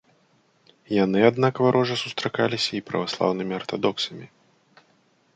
Яны 1.03 1.19
аднак 1.29 1.59
варожа 1.65 1.97
сустракаліся 2.03 2.71
і 2.79 2.81
праваслаўнымі 2.87 3.53
артадоксамі. 3.59 4.27